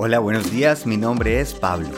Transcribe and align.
Hola, 0.00 0.20
buenos 0.20 0.52
días, 0.52 0.86
mi 0.86 0.96
nombre 0.96 1.40
es 1.40 1.54
Pablo. 1.54 1.88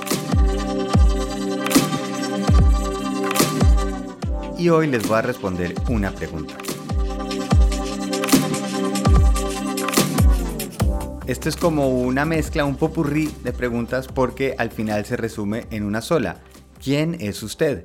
Y 4.57 4.71
hoy 4.71 4.87
les 4.87 5.07
voy 5.07 5.19
a 5.19 5.21
responder 5.21 5.75
una 5.87 6.11
pregunta. 6.11 6.55
Esto 11.27 11.51
es 11.51 11.57
como 11.57 11.91
una 11.91 12.25
mezcla, 12.25 12.65
un 12.65 12.77
popurrí 12.77 13.31
de 13.45 13.53
preguntas 13.53 14.09
porque 14.09 14.55
al 14.57 14.71
final 14.71 15.05
se 15.05 15.19
resume 15.19 15.67
en 15.71 15.83
una 15.83 16.01
sola. 16.01 16.39
¿Quién 16.83 17.19
es 17.21 17.43
usted? 17.43 17.85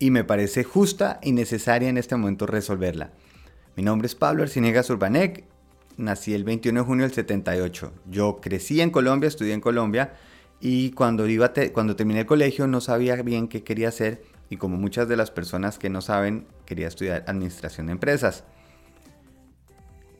Y 0.00 0.10
me 0.10 0.24
parece 0.24 0.64
justa 0.64 1.20
y 1.22 1.30
necesaria 1.30 1.88
en 1.88 1.98
este 1.98 2.16
momento 2.16 2.48
resolverla. 2.48 3.12
Mi 3.76 3.84
nombre 3.84 4.06
es 4.06 4.16
Pablo 4.16 4.42
Arciniegas 4.42 4.90
Urbanek, 4.90 5.44
nací 5.96 6.34
el 6.34 6.44
21 6.44 6.80
de 6.80 6.86
junio 6.86 7.04
del 7.04 7.14
78. 7.14 7.92
Yo 8.10 8.40
crecí 8.40 8.80
en 8.80 8.90
Colombia, 8.90 9.28
estudié 9.28 9.54
en 9.54 9.60
Colombia 9.60 10.14
y 10.60 10.92
cuando, 10.92 11.26
iba 11.28 11.52
cuando 11.72 11.96
terminé 11.96 12.20
el 12.20 12.26
colegio 12.26 12.66
no 12.66 12.80
sabía 12.80 13.16
bien 13.16 13.48
qué 13.48 13.62
quería 13.62 13.88
hacer 13.88 14.22
y 14.50 14.56
como 14.56 14.76
muchas 14.76 15.08
de 15.08 15.16
las 15.16 15.30
personas 15.30 15.78
que 15.78 15.90
no 15.90 16.00
saben, 16.00 16.46
quería 16.66 16.88
estudiar 16.88 17.24
administración 17.26 17.86
de 17.86 17.92
empresas. 17.92 18.44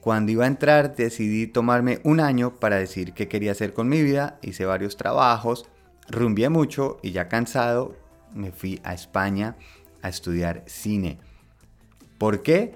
Cuando 0.01 0.33
iba 0.33 0.45
a 0.45 0.49
entrar 0.49 0.97
decidí 0.97 1.47
tomarme 1.47 2.01
un 2.05 2.21
año 2.21 2.57
para 2.57 2.77
decir 2.77 3.13
qué 3.15 3.29
quería 3.29 3.53
hacer 3.53 3.73
con 3.73 3.89
mi 3.89 4.03
vida, 4.03 4.39
hice 4.43 4.67
varios 4.67 4.97
trabajos, 4.97 5.67
rumbié 6.09 6.49
mucho 6.51 6.99
y 7.03 7.13
ya 7.13 7.29
cansado 7.29 7.97
me 8.35 8.53
fui 8.53 8.81
a 8.85 8.93
España 8.93 9.57
a 10.03 10.09
estudiar 10.09 10.63
cine. 10.67 11.19
¿Por 12.19 12.43
qué? 12.43 12.75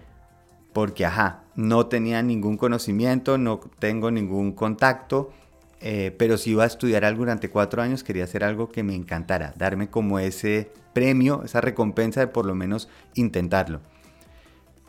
Porque, 0.78 1.04
ajá, 1.04 1.42
no 1.56 1.86
tenía 1.86 2.22
ningún 2.22 2.56
conocimiento, 2.56 3.36
no 3.36 3.58
tengo 3.80 4.12
ningún 4.12 4.52
contacto, 4.52 5.32
eh, 5.80 6.14
pero 6.16 6.38
si 6.38 6.50
iba 6.50 6.62
a 6.62 6.68
estudiar 6.68 7.04
algo 7.04 7.22
durante 7.22 7.50
cuatro 7.50 7.82
años, 7.82 8.04
quería 8.04 8.22
hacer 8.22 8.44
algo 8.44 8.68
que 8.70 8.84
me 8.84 8.94
encantara, 8.94 9.52
darme 9.56 9.90
como 9.90 10.20
ese 10.20 10.70
premio, 10.92 11.42
esa 11.44 11.60
recompensa 11.60 12.20
de 12.20 12.28
por 12.28 12.46
lo 12.46 12.54
menos 12.54 12.88
intentarlo. 13.16 13.80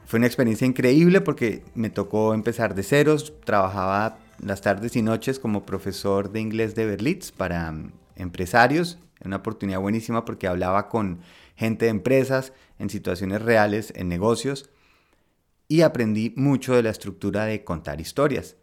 Fue 0.06 0.20
una 0.20 0.28
experiencia 0.28 0.68
increíble 0.68 1.22
porque 1.22 1.64
me 1.74 1.90
tocó 1.90 2.36
empezar 2.36 2.76
de 2.76 2.84
ceros, 2.84 3.34
trabajaba 3.44 4.20
las 4.38 4.62
tardes 4.62 4.96
y 4.96 5.02
noches 5.02 5.40
como 5.40 5.66
profesor 5.66 6.32
de 6.32 6.40
inglés 6.40 6.76
de 6.76 6.86
Berlitz 6.86 7.32
para 7.32 7.72
mm, 7.72 7.94
empresarios, 8.16 9.00
una 9.26 9.38
oportunidad 9.38 9.80
buenísima 9.80 10.24
porque 10.24 10.46
hablaba 10.46 10.88
con 10.88 11.22
gente 11.56 11.86
de 11.86 11.92
empresas 11.92 12.54
en 12.78 12.92
situaciones 12.92 13.42
reales, 13.42 13.92
en 13.96 14.08
negocios, 14.08 14.70
y 15.70 15.82
aprendí 15.84 16.34
mucho 16.36 16.76
de 16.76 16.84
la 16.84 16.90
estructura 16.90 17.46
de 17.46 17.64
contar 17.64 18.02
historias. 18.02 18.58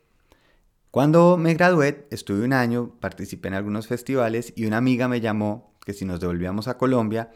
Cuando 0.91 1.37
me 1.37 1.55
gradué, 1.55 2.07
estuve 2.11 2.45
un 2.45 2.53
año, 2.53 2.97
participé 3.01 3.49
en 3.49 3.55
algunos 3.55 3.87
festivales 3.87 4.53
y 4.57 4.67
una 4.67 4.79
amiga 4.79 5.09
me 5.09 5.21
llamó 5.21 5.73
que 5.85 5.93
si 5.93 6.05
nos 6.05 6.21
devolvíamos 6.21 6.69
a 6.69 6.77
Colombia 6.77 7.31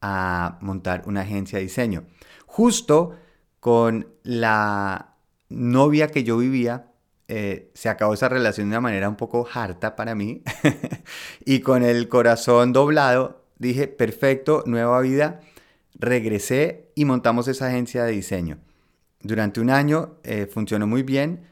a 0.00 0.58
montar 0.60 1.04
una 1.06 1.20
agencia 1.20 1.58
de 1.58 1.64
diseño. 1.64 2.04
Justo 2.46 3.14
con 3.60 4.08
la 4.24 5.14
novia 5.48 6.08
que 6.08 6.24
yo 6.24 6.36
vivía, 6.38 6.90
eh, 7.28 7.70
se 7.74 7.88
acabó 7.88 8.14
esa 8.14 8.28
relación 8.28 8.68
de 8.68 8.72
una 8.72 8.80
manera 8.80 9.08
un 9.08 9.16
poco 9.16 9.46
harta 9.52 9.94
para 9.94 10.14
mí. 10.14 10.42
y 11.44 11.60
con 11.60 11.84
el 11.84 12.08
corazón 12.08 12.72
doblado, 12.72 13.44
dije, 13.58 13.86
perfecto, 13.86 14.64
nueva 14.66 15.00
vida. 15.02 15.40
Regresé 15.94 16.90
y 16.96 17.04
montamos 17.04 17.46
esa 17.48 17.68
agencia 17.68 18.04
de 18.04 18.12
diseño. 18.12 18.63
Durante 19.24 19.60
un 19.60 19.70
año 19.70 20.18
eh, 20.22 20.46
funcionó 20.46 20.86
muy 20.86 21.02
bien. 21.02 21.48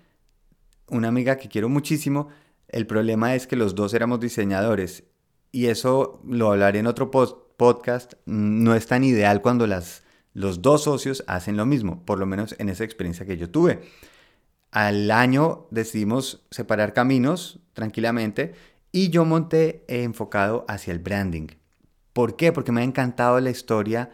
Una 0.89 1.09
amiga 1.09 1.37
que 1.39 1.49
quiero 1.49 1.69
muchísimo. 1.69 2.29
El 2.69 2.87
problema 2.87 3.35
es 3.35 3.47
que 3.47 3.57
los 3.57 3.75
dos 3.75 3.95
éramos 3.95 4.21
diseñadores. 4.21 5.05
Y 5.51 5.67
eso 5.67 6.21
lo 6.25 6.53
hablaré 6.53 6.79
en 6.79 6.87
otro 6.87 7.11
podcast. 7.11 8.13
No 8.27 8.75
es 8.75 8.87
tan 8.87 9.03
ideal 9.03 9.43
cuando 9.43 9.67
las 9.67 10.03
los 10.35 10.63
dos 10.63 10.85
socios 10.85 11.25
hacen 11.27 11.57
lo 11.57 11.67
mismo, 11.67 12.05
por 12.05 12.19
lo 12.19 12.27
menos 12.27 12.55
en 12.59 12.69
esa 12.69 12.85
experiencia 12.85 13.27
que 13.27 13.37
yo 13.37 13.51
tuve. 13.51 13.81
Al 14.71 15.11
año 15.11 15.67
decidimos 15.71 16.47
separar 16.51 16.95
caminos 16.95 17.61
tranquilamente 17.75 18.55
y 18.91 19.11
yo 19.11 19.25
monté 19.25 19.85
enfocado 19.89 20.65
hacia 20.69 20.93
el 20.93 20.99
branding. 20.99 21.49
¿Por 22.13 22.37
qué? 22.37 22.53
Porque 22.53 22.73
me 22.73 22.81
ha 22.81 22.85
encantado 22.85 23.41
la 23.41 23.51
historia 23.51 24.11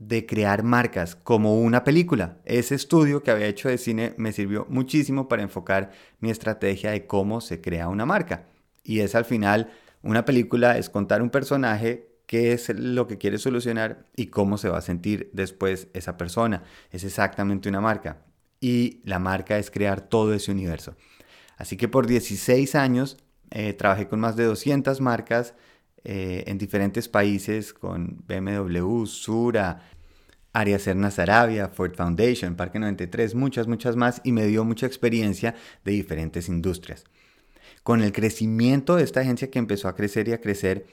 de 0.00 0.24
crear 0.24 0.62
marcas 0.62 1.14
como 1.14 1.60
una 1.60 1.84
película. 1.84 2.38
Ese 2.46 2.74
estudio 2.74 3.22
que 3.22 3.30
había 3.30 3.46
hecho 3.46 3.68
de 3.68 3.76
cine 3.76 4.14
me 4.16 4.32
sirvió 4.32 4.66
muchísimo 4.70 5.28
para 5.28 5.42
enfocar 5.42 5.90
mi 6.20 6.30
estrategia 6.30 6.90
de 6.90 7.06
cómo 7.06 7.42
se 7.42 7.60
crea 7.60 7.88
una 7.88 8.06
marca. 8.06 8.46
Y 8.82 9.00
es 9.00 9.14
al 9.14 9.26
final, 9.26 9.70
una 10.02 10.24
película 10.24 10.78
es 10.78 10.88
contar 10.88 11.20
un 11.20 11.28
personaje 11.28 12.08
qué 12.26 12.52
es 12.52 12.70
lo 12.70 13.06
que 13.06 13.18
quiere 13.18 13.36
solucionar 13.36 14.06
y 14.16 14.28
cómo 14.28 14.56
se 14.56 14.70
va 14.70 14.78
a 14.78 14.82
sentir 14.82 15.28
después 15.34 15.88
esa 15.92 16.16
persona. 16.16 16.62
Es 16.90 17.04
exactamente 17.04 17.68
una 17.68 17.82
marca. 17.82 18.22
Y 18.58 19.02
la 19.04 19.18
marca 19.18 19.58
es 19.58 19.70
crear 19.70 20.00
todo 20.00 20.32
ese 20.32 20.50
universo. 20.50 20.96
Así 21.58 21.76
que 21.76 21.88
por 21.88 22.06
16 22.06 22.74
años 22.74 23.18
eh, 23.50 23.74
trabajé 23.74 24.08
con 24.08 24.18
más 24.18 24.34
de 24.34 24.44
200 24.44 24.98
marcas 25.02 25.54
eh, 26.04 26.44
en 26.46 26.58
diferentes 26.58 27.08
países, 27.08 27.72
con 27.72 28.24
BMW, 28.26 29.04
Sura, 29.06 29.82
Arias 30.52 30.82
Serna 30.82 31.12
Arabia, 31.16 31.68
Ford 31.68 31.94
Foundation, 31.94 32.56
Parque 32.56 32.78
93, 32.78 33.34
muchas, 33.34 33.66
muchas 33.66 33.96
más, 33.96 34.20
y 34.24 34.32
me 34.32 34.46
dio 34.46 34.64
mucha 34.64 34.86
experiencia 34.86 35.54
de 35.84 35.92
diferentes 35.92 36.48
industrias. 36.48 37.04
Con 37.82 38.02
el 38.02 38.12
crecimiento 38.12 38.96
de 38.96 39.04
esta 39.04 39.20
agencia 39.20 39.50
que 39.50 39.58
empezó 39.58 39.88
a 39.88 39.94
crecer 39.94 40.28
y 40.28 40.32
a 40.32 40.40
crecer, 40.40 40.86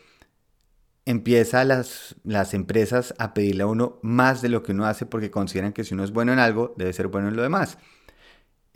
empieza 1.05 1.63
las, 1.63 2.15
las 2.23 2.53
empresas 2.53 3.13
a 3.17 3.33
pedirle 3.33 3.63
a 3.63 3.67
uno 3.67 3.99
más 4.03 4.41
de 4.41 4.49
lo 4.49 4.61
que 4.61 4.73
uno 4.73 4.85
hace 4.85 5.05
porque 5.05 5.31
consideran 5.31 5.73
que 5.73 5.83
si 5.83 5.93
uno 5.93 6.03
es 6.03 6.11
bueno 6.11 6.33
en 6.33 6.39
algo, 6.39 6.73
debe 6.77 6.93
ser 6.93 7.07
bueno 7.07 7.29
en 7.29 7.35
lo 7.35 7.43
demás. 7.43 7.77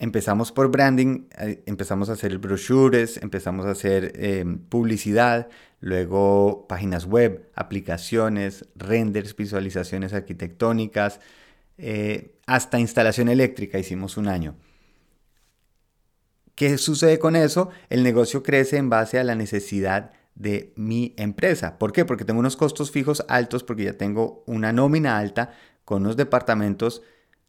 Empezamos 0.01 0.51
por 0.51 0.71
branding, 0.71 1.27
eh, 1.37 1.61
empezamos 1.67 2.09
a 2.09 2.13
hacer 2.13 2.39
brochures, 2.39 3.17
empezamos 3.17 3.67
a 3.67 3.69
hacer 3.69 4.13
em, 4.15 4.57
publicidad, 4.57 5.47
luego 5.79 6.65
páginas 6.67 7.05
web, 7.05 7.47
aplicaciones, 7.53 8.65
renders, 8.75 9.35
visualizaciones 9.35 10.13
arquitectónicas, 10.13 11.19
eh, 11.77 12.33
hasta 12.47 12.79
instalación 12.79 13.29
eléctrica 13.29 13.77
hicimos 13.77 14.17
un 14.17 14.27
año. 14.27 14.55
¿Qué 16.55 16.79
sucede 16.79 17.19
con 17.19 17.35
eso? 17.35 17.69
El 17.91 18.01
negocio 18.01 18.41
crece 18.41 18.77
en 18.77 18.89
base 18.89 19.19
a 19.19 19.23
la 19.23 19.35
necesidad 19.35 20.13
de 20.33 20.73
mi 20.75 21.13
empresa. 21.15 21.77
¿Por 21.77 21.91
qué? 21.91 22.05
Porque 22.05 22.25
tengo 22.25 22.39
unos 22.39 22.57
costos 22.57 22.89
fijos 22.89 23.23
altos, 23.27 23.63
porque 23.63 23.83
ya 23.83 23.93
tengo 23.93 24.43
una 24.47 24.73
nómina 24.73 25.19
alta 25.19 25.53
con 25.85 26.01
unos 26.01 26.17
departamentos. 26.17 27.03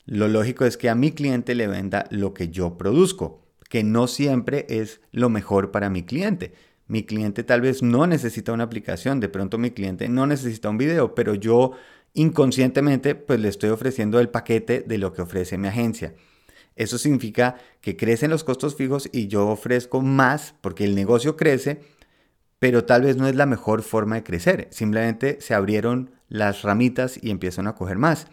Lo 0.04 0.28
lógico 0.28 0.64
es 0.64 0.76
que 0.76 0.90
a 0.90 0.94
mi 0.94 1.12
cliente 1.12 1.54
le 1.54 1.66
venda 1.66 2.06
lo 2.10 2.34
que 2.34 2.48
yo 2.48 2.76
produzco, 2.76 3.42
que 3.68 3.84
no 3.84 4.06
siempre 4.06 4.66
es 4.68 5.00
lo 5.12 5.28
mejor 5.28 5.70
para 5.70 5.90
mi 5.90 6.02
cliente. 6.02 6.52
Mi 6.88 7.04
cliente 7.04 7.44
tal 7.44 7.60
vez 7.60 7.82
no 7.82 8.06
necesita 8.06 8.52
una 8.52 8.64
aplicación, 8.64 9.20
de 9.20 9.28
pronto 9.28 9.58
mi 9.58 9.70
cliente 9.70 10.08
no 10.08 10.26
necesita 10.26 10.68
un 10.68 10.78
video, 10.78 11.14
pero 11.14 11.34
yo 11.34 11.72
inconscientemente 12.14 13.14
pues 13.14 13.40
le 13.40 13.48
estoy 13.48 13.70
ofreciendo 13.70 14.20
el 14.20 14.28
paquete 14.28 14.84
de 14.86 14.98
lo 14.98 15.12
que 15.12 15.22
ofrece 15.22 15.56
mi 15.56 15.68
agencia. 15.68 16.14
Eso 16.74 16.98
significa 16.98 17.56
que 17.80 17.96
crecen 17.96 18.30
los 18.30 18.44
costos 18.44 18.76
fijos 18.76 19.08
y 19.12 19.28
yo 19.28 19.48
ofrezco 19.48 20.00
más 20.00 20.54
porque 20.60 20.84
el 20.84 20.94
negocio 20.94 21.36
crece 21.36 21.80
pero 22.62 22.84
tal 22.84 23.02
vez 23.02 23.16
no 23.16 23.26
es 23.26 23.34
la 23.34 23.44
mejor 23.44 23.82
forma 23.82 24.14
de 24.14 24.22
crecer. 24.22 24.68
Simplemente 24.70 25.40
se 25.40 25.52
abrieron 25.52 26.12
las 26.28 26.62
ramitas 26.62 27.18
y 27.20 27.32
empiezan 27.32 27.66
a 27.66 27.74
coger 27.74 27.98
más. 27.98 28.28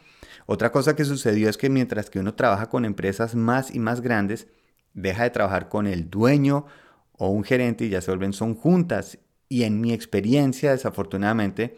Otra 0.52 0.72
cosa 0.72 0.96
que 0.96 1.06
sucedió 1.06 1.48
es 1.48 1.58
que 1.58 1.70
mientras 1.70 2.10
que 2.10 2.18
uno 2.18 2.34
trabaja 2.34 2.70
con 2.70 2.84
empresas 2.84 3.36
más 3.36 3.70
y 3.70 3.78
más 3.78 4.02
grandes, 4.02 4.48
deja 4.96 5.22
de 5.22 5.30
trabajar 5.30 5.70
con 5.70 5.86
el 5.86 6.10
dueño 6.10 6.66
o 7.12 7.30
un 7.30 7.44
gerente 7.44 7.86
y 7.86 7.90
ya 7.90 8.02
se 8.02 8.10
vuelven 8.10 8.34
son 8.34 8.56
juntas. 8.56 9.20
Y 9.48 9.62
en 9.62 9.80
mi 9.80 9.94
experiencia, 9.94 10.72
desafortunadamente, 10.72 11.78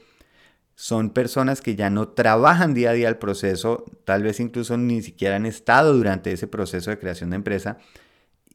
son 0.73 1.09
personas 1.09 1.59
que 1.59 1.75
ya 1.75 1.89
no 1.89 2.07
trabajan 2.07 2.73
día 2.73 2.91
a 2.91 2.93
día 2.93 3.09
el 3.09 3.17
proceso, 3.17 3.83
tal 4.05 4.23
vez 4.23 4.39
incluso 4.39 4.77
ni 4.77 5.01
siquiera 5.01 5.35
han 5.35 5.45
estado 5.45 5.93
durante 5.93 6.31
ese 6.31 6.47
proceso 6.47 6.91
de 6.91 6.97
creación 6.97 7.31
de 7.31 7.35
empresa 7.35 7.77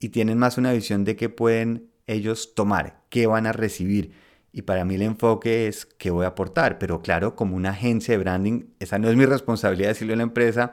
y 0.00 0.08
tienen 0.08 0.38
más 0.38 0.56
una 0.56 0.72
visión 0.72 1.04
de 1.04 1.14
que 1.14 1.28
pueden 1.28 1.90
ellos 2.06 2.54
tomar, 2.54 3.02
qué 3.10 3.26
van 3.26 3.46
a 3.46 3.52
recibir. 3.52 4.12
Y 4.56 4.62
para 4.62 4.86
mí 4.86 4.94
el 4.94 5.02
enfoque 5.02 5.68
es 5.68 5.84
qué 5.84 6.10
voy 6.10 6.24
a 6.24 6.28
aportar. 6.28 6.78
Pero 6.78 7.02
claro, 7.02 7.36
como 7.36 7.56
una 7.56 7.72
agencia 7.72 8.14
de 8.14 8.18
branding, 8.18 8.64
esa 8.78 8.98
no 8.98 9.10
es 9.10 9.14
mi 9.14 9.26
responsabilidad 9.26 9.90
decirle 9.90 10.14
a 10.14 10.16
la 10.16 10.22
empresa 10.22 10.72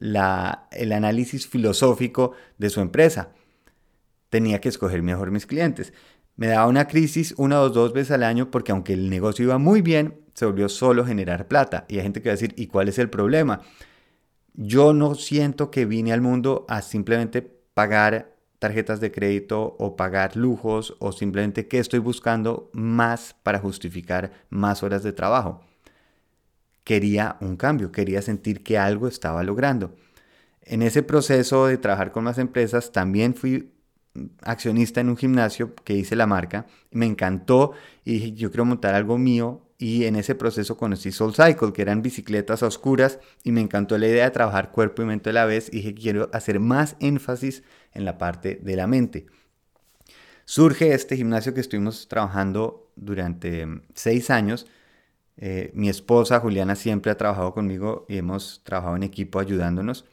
el 0.00 0.92
análisis 0.92 1.46
filosófico 1.46 2.32
de 2.58 2.68
su 2.68 2.80
empresa. 2.80 3.28
Tenía 4.28 4.60
que 4.60 4.68
escoger 4.68 5.04
mejor 5.04 5.30
mis 5.30 5.46
clientes. 5.46 5.92
Me 6.34 6.48
daba 6.48 6.66
una 6.66 6.88
crisis 6.88 7.32
una 7.36 7.60
o 7.60 7.70
dos 7.70 7.92
veces 7.92 8.10
al 8.10 8.24
año 8.24 8.50
porque 8.50 8.72
aunque 8.72 8.94
el 8.94 9.08
negocio 9.08 9.44
iba 9.44 9.56
muy 9.56 9.82
bien, 9.82 10.18
se 10.34 10.44
volvió 10.44 10.68
solo 10.68 11.06
generar 11.06 11.46
plata. 11.46 11.84
Y 11.88 11.98
hay 11.98 12.02
gente 12.02 12.22
que 12.22 12.28
va 12.28 12.32
a 12.32 12.34
decir, 12.34 12.54
¿y 12.56 12.66
cuál 12.66 12.88
es 12.88 12.98
el 12.98 13.08
problema? 13.08 13.60
Yo 14.54 14.94
no 14.94 15.14
siento 15.14 15.70
que 15.70 15.84
vine 15.84 16.12
al 16.12 16.22
mundo 16.22 16.66
a 16.68 16.82
simplemente 16.82 17.40
pagar 17.40 18.34
tarjetas 18.62 19.00
de 19.00 19.10
crédito 19.10 19.74
o 19.80 19.96
pagar 19.96 20.36
lujos 20.36 20.94
o 21.00 21.10
simplemente 21.10 21.66
qué 21.66 21.80
estoy 21.80 21.98
buscando 21.98 22.70
más 22.72 23.34
para 23.42 23.58
justificar 23.58 24.30
más 24.50 24.84
horas 24.84 25.02
de 25.02 25.12
trabajo. 25.12 25.64
Quería 26.84 27.38
un 27.40 27.56
cambio, 27.56 27.90
quería 27.90 28.22
sentir 28.22 28.62
que 28.62 28.78
algo 28.78 29.08
estaba 29.08 29.42
logrando. 29.42 29.96
En 30.62 30.82
ese 30.82 31.02
proceso 31.02 31.66
de 31.66 31.76
trabajar 31.76 32.12
con 32.12 32.22
más 32.22 32.38
empresas 32.38 32.92
también 32.92 33.34
fui 33.34 33.72
accionista 34.42 35.00
en 35.00 35.08
un 35.08 35.16
gimnasio 35.16 35.74
que 35.82 35.94
hice 35.94 36.14
la 36.14 36.28
marca, 36.28 36.66
me 36.92 37.06
encantó 37.06 37.72
y 38.04 38.12
dije, 38.12 38.32
yo 38.32 38.50
quiero 38.52 38.64
montar 38.64 38.94
algo 38.94 39.18
mío 39.18 39.60
y 39.82 40.04
en 40.04 40.14
ese 40.14 40.36
proceso 40.36 40.76
conocí 40.76 41.10
Soul 41.10 41.34
Cycle, 41.34 41.72
que 41.72 41.82
eran 41.82 42.02
bicicletas 42.02 42.62
oscuras 42.62 43.18
y 43.42 43.50
me 43.50 43.60
encantó 43.60 43.98
la 43.98 44.06
idea 44.06 44.26
de 44.26 44.30
trabajar 44.30 44.70
cuerpo 44.70 45.02
y 45.02 45.06
mente 45.06 45.30
a 45.30 45.32
la 45.32 45.44
vez 45.44 45.70
y 45.72 45.78
dije, 45.78 45.94
quiero 45.94 46.30
hacer 46.32 46.60
más 46.60 46.94
énfasis 47.00 47.64
en 47.92 48.04
la 48.04 48.16
parte 48.16 48.60
de 48.62 48.76
la 48.76 48.86
mente. 48.86 49.26
Surge 50.44 50.94
este 50.94 51.16
gimnasio 51.16 51.52
que 51.52 51.60
estuvimos 51.60 52.06
trabajando 52.06 52.92
durante 52.94 53.66
seis 53.92 54.30
años. 54.30 54.68
Eh, 55.36 55.72
mi 55.74 55.88
esposa 55.88 56.38
Juliana 56.38 56.76
siempre 56.76 57.10
ha 57.10 57.16
trabajado 57.16 57.52
conmigo 57.52 58.06
y 58.08 58.18
hemos 58.18 58.62
trabajado 58.62 58.94
en 58.94 59.02
equipo 59.02 59.40
ayudándonos. 59.40 60.04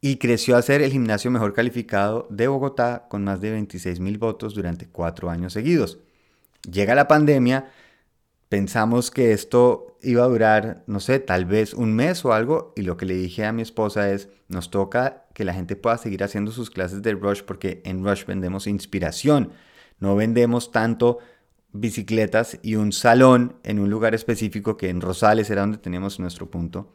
Y 0.00 0.16
creció 0.16 0.56
a 0.56 0.62
ser 0.62 0.82
el 0.82 0.90
gimnasio 0.90 1.30
mejor 1.30 1.52
calificado 1.54 2.26
de 2.30 2.48
Bogotá 2.48 3.06
con 3.08 3.22
más 3.22 3.40
de 3.40 3.52
26 3.52 4.00
mil 4.00 4.18
votos 4.18 4.56
durante 4.56 4.88
cuatro 4.88 5.30
años 5.30 5.52
seguidos. 5.52 6.00
Llega 6.68 6.96
la 6.96 7.06
pandemia 7.06 7.70
pensamos 8.48 9.10
que 9.10 9.32
esto 9.32 9.98
iba 10.02 10.24
a 10.24 10.28
durar, 10.28 10.84
no 10.86 11.00
sé, 11.00 11.18
tal 11.18 11.44
vez 11.44 11.74
un 11.74 11.94
mes 11.94 12.24
o 12.24 12.32
algo, 12.32 12.72
y 12.76 12.82
lo 12.82 12.96
que 12.96 13.06
le 13.06 13.14
dije 13.14 13.44
a 13.44 13.52
mi 13.52 13.62
esposa 13.62 14.10
es, 14.10 14.28
nos 14.48 14.70
toca 14.70 15.26
que 15.34 15.44
la 15.44 15.54
gente 15.54 15.76
pueda 15.76 15.98
seguir 15.98 16.24
haciendo 16.24 16.52
sus 16.52 16.70
clases 16.70 17.02
de 17.02 17.12
Rush 17.12 17.42
porque 17.42 17.82
en 17.84 18.04
Rush 18.04 18.24
vendemos 18.24 18.66
inspiración, 18.66 19.52
no 19.98 20.16
vendemos 20.16 20.72
tanto 20.72 21.18
bicicletas 21.72 22.58
y 22.62 22.76
un 22.76 22.92
salón 22.92 23.56
en 23.62 23.78
un 23.78 23.90
lugar 23.90 24.14
específico 24.14 24.76
que 24.76 24.88
en 24.88 25.00
Rosales 25.00 25.50
era 25.50 25.62
donde 25.62 25.78
teníamos 25.78 26.18
nuestro 26.18 26.50
punto, 26.50 26.94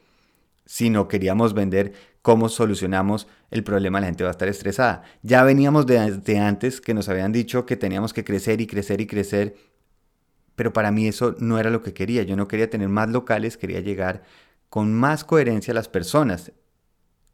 sino 0.65 1.07
queríamos 1.07 1.53
vender 1.53 1.93
cómo 2.21 2.47
solucionamos 2.49 3.27
el 3.51 3.63
problema, 3.63 3.99
la 3.99 4.07
gente 4.07 4.23
va 4.23 4.29
a 4.29 4.31
estar 4.31 4.47
estresada. 4.47 5.03
Ya 5.21 5.43
veníamos 5.43 5.85
de, 5.85 5.99
de 6.11 6.39
antes 6.39 6.79
que 6.79 6.93
nos 6.93 7.09
habían 7.09 7.33
dicho 7.33 7.65
que 7.65 7.75
teníamos 7.75 8.13
que 8.13 8.23
crecer 8.23 8.61
y 8.61 8.67
crecer 8.67 9.01
y 9.01 9.07
crecer 9.07 9.55
pero 10.55 10.73
para 10.73 10.91
mí 10.91 11.07
eso 11.07 11.35
no 11.39 11.59
era 11.59 11.69
lo 11.69 11.81
que 11.81 11.93
quería. 11.93 12.23
Yo 12.23 12.35
no 12.35 12.47
quería 12.47 12.69
tener 12.69 12.89
más 12.89 13.09
locales, 13.09 13.57
quería 13.57 13.79
llegar 13.79 14.23
con 14.69 14.93
más 14.93 15.23
coherencia 15.23 15.71
a 15.71 15.75
las 15.75 15.89
personas. 15.89 16.51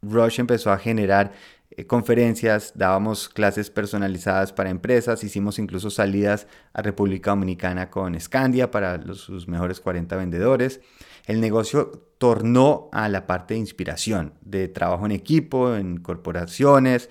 Rush 0.02 0.40
empezó 0.40 0.72
a 0.72 0.78
generar 0.78 1.32
eh, 1.70 1.86
conferencias, 1.86 2.72
dábamos 2.74 3.28
clases 3.28 3.70
personalizadas 3.70 4.52
para 4.52 4.70
empresas, 4.70 5.22
hicimos 5.22 5.58
incluso 5.58 5.90
salidas 5.90 6.46
a 6.72 6.82
República 6.82 7.30
Dominicana 7.30 7.90
con 7.90 8.18
Scandia 8.18 8.70
para 8.70 9.00
sus 9.14 9.46
mejores 9.46 9.80
40 9.80 10.16
vendedores. 10.16 10.80
El 11.26 11.40
negocio 11.40 11.90
tornó 12.18 12.88
a 12.92 13.08
la 13.08 13.26
parte 13.26 13.54
de 13.54 13.60
inspiración, 13.60 14.34
de 14.40 14.68
trabajo 14.68 15.06
en 15.06 15.12
equipo, 15.12 15.74
en 15.76 15.98
corporaciones. 15.98 17.08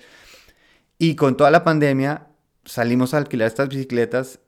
Y 0.98 1.14
con 1.14 1.36
toda 1.36 1.50
la 1.50 1.64
pandemia 1.64 2.26
salimos 2.64 3.14
a 3.14 3.18
alquilar 3.18 3.48
estas 3.48 3.68
bicicletas 3.68 4.40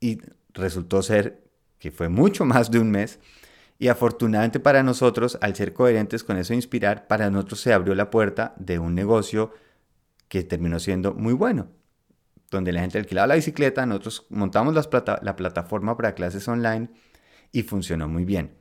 y 0.00 0.18
resultó 0.54 1.02
ser 1.02 1.44
que 1.78 1.90
fue 1.90 2.08
mucho 2.08 2.44
más 2.44 2.70
de 2.70 2.78
un 2.78 2.90
mes. 2.90 3.18
Y 3.78 3.88
afortunadamente 3.88 4.60
para 4.60 4.82
nosotros, 4.82 5.38
al 5.40 5.56
ser 5.56 5.72
coherentes 5.72 6.22
con 6.22 6.36
eso 6.36 6.52
inspirar, 6.52 7.06
para 7.06 7.30
nosotros 7.30 7.60
se 7.60 7.72
abrió 7.72 7.94
la 7.94 8.10
puerta 8.10 8.54
de 8.58 8.78
un 8.78 8.94
negocio 8.94 9.54
que 10.28 10.44
terminó 10.44 10.78
siendo 10.78 11.14
muy 11.14 11.32
bueno, 11.32 11.68
donde 12.50 12.72
la 12.72 12.82
gente 12.82 12.98
alquilaba 12.98 13.28
la 13.28 13.34
bicicleta, 13.36 13.86
nosotros 13.86 14.26
montamos 14.28 14.74
la 14.74 15.36
plataforma 15.36 15.96
para 15.96 16.14
clases 16.14 16.46
online 16.46 16.90
y 17.52 17.62
funcionó 17.62 18.06
muy 18.06 18.24
bien. 18.24 18.52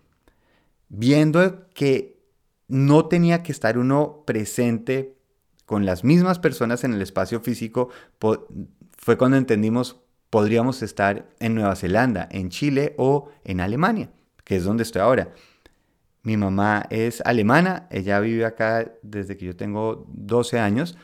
Viendo 0.88 1.70
que 1.74 2.24
no 2.70 3.08
tenía 3.08 3.44
que 3.44 3.52
estar 3.52 3.78
uno 3.78 4.24
presente 4.26 5.18
con 5.66 5.86
las 5.86 6.04
mismas 6.04 6.40
personas 6.40 6.84
en 6.84 6.94
el 6.94 7.02
espacio 7.02 7.42
físico, 7.42 7.90
fue 8.98 9.18
cuando 9.18 9.38
entendimos 9.38 10.00
podríamos 10.30 10.82
estar 10.82 11.30
en 11.40 11.56
Nueva 11.56 11.76
Zelanda, 11.76 12.28
en 12.32 12.50
Chile 12.50 12.94
o 12.98 13.30
en 13.44 13.62
Alemania, 13.62 14.10
que 14.44 14.56
es 14.56 14.64
donde 14.64 14.84
estoy 14.84 15.02
ahora. 15.02 15.34
Mi 16.24 16.38
mamá 16.38 16.86
es 16.90 17.22
alemana, 17.22 17.88
ella 17.92 18.20
vive 18.20 18.46
acá 18.46 18.92
desde 19.02 19.38
que 19.38 19.46
yo 19.46 19.56
tengo 19.56 20.06
12 20.10 20.60
años 20.60 20.98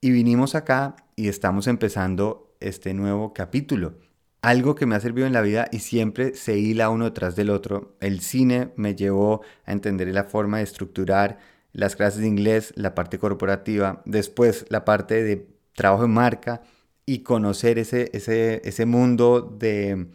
y 0.00 0.10
vinimos 0.10 0.54
acá 0.54 0.96
y 1.16 1.28
estamos 1.28 1.66
empezando 1.66 2.54
este 2.60 2.94
nuevo 2.94 3.34
capítulo. 3.34 3.98
Algo 4.40 4.74
que 4.74 4.86
me 4.86 4.94
ha 4.94 5.00
servido 5.00 5.26
en 5.26 5.32
la 5.32 5.42
vida 5.42 5.68
y 5.72 5.80
siempre 5.80 6.34
se 6.34 6.58
hila 6.58 6.90
uno 6.90 7.12
tras 7.12 7.36
del 7.36 7.50
otro. 7.50 7.96
El 8.00 8.20
cine 8.20 8.72
me 8.76 8.94
llevó 8.94 9.42
a 9.64 9.72
entender 9.72 10.08
la 10.08 10.24
forma 10.24 10.58
de 10.58 10.64
estructurar 10.64 11.38
las 11.72 11.96
clases 11.96 12.20
de 12.20 12.28
inglés, 12.28 12.72
la 12.76 12.94
parte 12.94 13.18
corporativa, 13.18 14.02
después 14.04 14.64
la 14.68 14.84
parte 14.84 15.22
de 15.22 15.48
trabajo 15.74 16.04
en 16.04 16.12
marca, 16.12 16.62
y 17.08 17.20
conocer 17.20 17.78
ese, 17.78 18.10
ese, 18.12 18.60
ese 18.68 18.84
mundo 18.84 19.40
de 19.40 20.08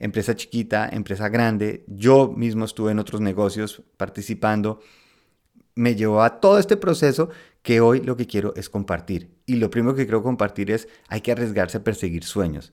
empresa 0.00 0.34
chiquita, 0.34 0.88
empresa 0.90 1.28
grande. 1.28 1.84
Yo 1.86 2.32
mismo 2.36 2.64
estuve 2.64 2.90
en 2.90 2.98
otros 2.98 3.20
negocios 3.20 3.82
participando. 3.96 4.80
Me 5.76 5.94
llevó 5.94 6.20
a 6.20 6.40
todo 6.40 6.58
este 6.58 6.76
proceso 6.76 7.30
que 7.62 7.80
hoy 7.80 8.00
lo 8.00 8.16
que 8.16 8.26
quiero 8.26 8.54
es 8.56 8.68
compartir. 8.68 9.30
Y 9.46 9.54
lo 9.54 9.70
primero 9.70 9.94
que 9.94 10.02
quiero 10.02 10.24
compartir 10.24 10.72
es 10.72 10.88
hay 11.06 11.20
que 11.20 11.30
arriesgarse 11.30 11.78
a 11.78 11.84
perseguir 11.84 12.24
sueños. 12.24 12.72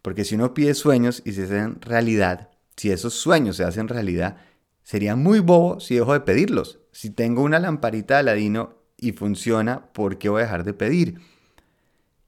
Porque 0.00 0.24
si 0.24 0.36
uno 0.36 0.54
pide 0.54 0.72
sueños 0.72 1.20
y 1.26 1.32
se 1.32 1.44
hacen 1.44 1.82
realidad, 1.82 2.48
si 2.74 2.90
esos 2.90 3.12
sueños 3.12 3.56
se 3.56 3.64
hacen 3.64 3.88
realidad, 3.88 4.38
sería 4.82 5.14
muy 5.14 5.40
bobo 5.40 5.78
si 5.78 5.96
dejo 5.96 6.14
de 6.14 6.20
pedirlos. 6.20 6.78
Si 6.90 7.10
tengo 7.10 7.42
una 7.42 7.58
lamparita 7.58 8.14
de 8.14 8.20
Aladino 8.20 8.78
y 8.96 9.12
funciona, 9.12 9.92
¿por 9.92 10.16
qué 10.16 10.30
voy 10.30 10.40
a 10.40 10.44
dejar 10.44 10.64
de 10.64 10.72
pedir? 10.72 11.33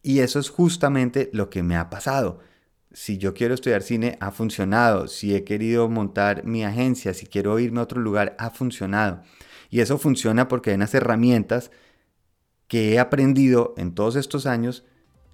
Y 0.06 0.20
eso 0.20 0.38
es 0.38 0.50
justamente 0.50 1.31
lo 1.32 1.50
que 1.50 1.64
me 1.64 1.76
ha 1.76 1.91
pasado. 1.91 2.38
Si 2.93 3.19
yo 3.19 3.35
quiero 3.35 3.55
estudiar 3.55 3.82
cine, 3.82 4.17
ha 4.20 4.31
funcionado. 4.31 5.08
Si 5.08 5.35
he 5.35 5.43
querido 5.43 5.88
montar 5.88 6.44
mi 6.44 6.62
agencia, 6.62 7.12
si 7.12 7.26
quiero 7.26 7.58
irme 7.58 7.81
a 7.81 7.82
otro 7.82 8.00
lugar, 8.00 8.37
ha 8.38 8.50
funcionado. 8.50 9.25
Y 9.69 9.81
eso 9.81 9.99
funciona 9.99 10.47
porque 10.47 10.70
hay 10.70 10.76
unas 10.76 10.94
herramientas 10.94 11.73
que 12.69 12.93
he 12.93 13.00
aprendido 13.00 13.75
en 13.79 13.97
todos 13.97 14.14
estos 14.14 14.47
años 14.47 14.85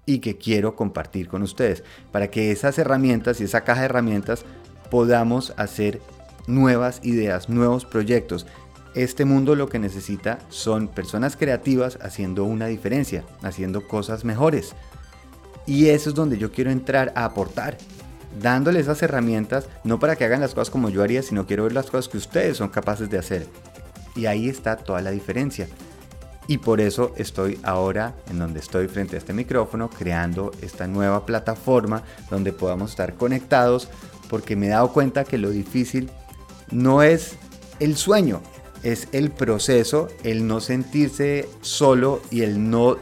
y 0.07 0.21
que 0.21 0.39
quiero 0.39 0.75
compartir 0.75 1.27
con 1.27 1.43
ustedes. 1.43 1.83
Para 2.11 2.31
que 2.31 2.51
esas 2.51 2.79
herramientas 2.79 3.41
y 3.41 3.43
esa 3.43 3.63
caja 3.63 3.81
de 3.81 3.85
herramientas 3.85 4.43
podamos 4.89 5.53
hacer 5.55 6.01
nuevas 6.47 6.99
ideas, 7.03 7.47
nuevos 7.47 7.85
proyectos 7.85 8.47
este 8.95 9.25
mundo 9.25 9.55
lo 9.55 9.69
que 9.69 9.79
necesita 9.79 10.39
son 10.49 10.87
personas 10.87 11.35
creativas 11.35 11.97
haciendo 12.01 12.43
una 12.43 12.67
diferencia, 12.67 13.23
haciendo 13.41 13.87
cosas 13.87 14.23
mejores. 14.23 14.73
Y 15.65 15.87
eso 15.87 16.09
es 16.09 16.15
donde 16.15 16.37
yo 16.37 16.51
quiero 16.51 16.71
entrar 16.71 17.11
a 17.15 17.25
aportar, 17.25 17.77
dándole 18.41 18.79
esas 18.79 19.01
herramientas, 19.01 19.67
no 19.83 19.99
para 19.99 20.15
que 20.15 20.25
hagan 20.25 20.41
las 20.41 20.53
cosas 20.53 20.69
como 20.69 20.89
yo 20.89 21.01
haría, 21.01 21.23
sino 21.23 21.47
quiero 21.47 21.63
ver 21.63 21.73
las 21.73 21.89
cosas 21.89 22.09
que 22.09 22.17
ustedes 22.17 22.57
son 22.57 22.69
capaces 22.69 23.09
de 23.09 23.17
hacer. 23.17 23.47
Y 24.15 24.25
ahí 24.27 24.47
está 24.47 24.75
toda 24.75 25.01
la 25.01 25.11
diferencia. 25.11 25.67
Y 26.47 26.57
por 26.57 26.81
eso 26.81 27.13
estoy 27.15 27.59
ahora 27.63 28.13
en 28.29 28.37
donde 28.37 28.59
estoy 28.59 28.87
frente 28.87 29.15
a 29.15 29.19
este 29.19 29.33
micrófono, 29.33 29.89
creando 29.89 30.51
esta 30.61 30.87
nueva 30.87 31.25
plataforma 31.25 32.03
donde 32.29 32.51
podamos 32.51 32.91
estar 32.91 33.13
conectados, 33.15 33.87
porque 34.29 34.55
me 34.55 34.67
he 34.67 34.69
dado 34.69 34.91
cuenta 34.91 35.23
que 35.23 35.37
lo 35.37 35.49
difícil 35.49 36.11
no 36.69 37.01
es 37.01 37.37
el 37.79 37.95
sueño, 37.95 38.41
es 38.83 39.07
el 39.11 39.31
proceso, 39.31 40.09
el 40.23 40.45
no 40.45 40.59
sentirse 40.59 41.47
solo 41.61 42.21
y 42.29 42.41
el 42.41 42.69
no 42.69 42.97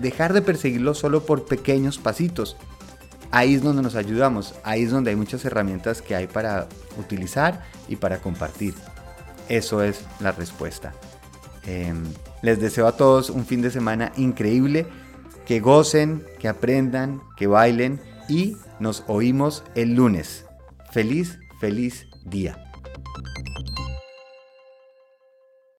dejar 0.00 0.32
de 0.32 0.42
perseguirlo 0.42 0.94
solo 0.94 1.24
por 1.24 1.44
pequeños 1.44 1.98
pasitos. 1.98 2.56
Ahí 3.30 3.54
es 3.54 3.62
donde 3.62 3.82
nos 3.82 3.94
ayudamos, 3.94 4.54
ahí 4.64 4.84
es 4.84 4.90
donde 4.90 5.10
hay 5.10 5.16
muchas 5.16 5.44
herramientas 5.44 6.00
que 6.00 6.16
hay 6.16 6.26
para 6.26 6.68
utilizar 6.98 7.62
y 7.88 7.96
para 7.96 8.20
compartir. 8.20 8.74
Eso 9.48 9.82
es 9.82 10.04
la 10.20 10.32
respuesta. 10.32 10.94
Em, 11.66 12.04
les 12.42 12.60
deseo 12.60 12.86
a 12.86 12.96
todos 12.96 13.28
un 13.28 13.44
fin 13.44 13.60
de 13.60 13.70
semana 13.70 14.12
increíble, 14.16 14.86
que 15.44 15.60
gocen, 15.60 16.24
que 16.38 16.48
aprendan, 16.48 17.20
que 17.36 17.46
bailen 17.46 18.00
y 18.28 18.56
nos 18.80 19.04
oímos 19.06 19.64
el 19.74 19.94
lunes. 19.94 20.46
Feliz, 20.90 21.38
feliz 21.60 22.06
día. 22.24 22.67